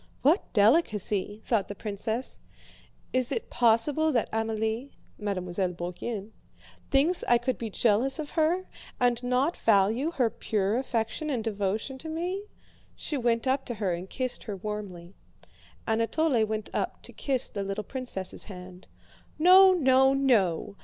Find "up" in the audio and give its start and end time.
13.45-13.63, 16.73-17.03